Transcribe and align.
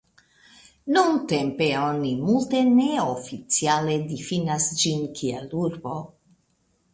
Nuntempe 0.95 1.67
oni 1.81 2.13
multe 2.21 2.61
neoficiale 2.69 3.99
difinas 4.15 4.67
ĝin 4.81 5.05
kiel 5.21 5.47
urbo. 5.67 5.95